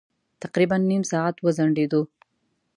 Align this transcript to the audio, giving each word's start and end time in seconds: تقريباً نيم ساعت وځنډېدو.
تقريباً 0.43 0.77
نيم 0.89 1.03
ساعت 1.11 1.35
وځنډېدو. 1.39 2.01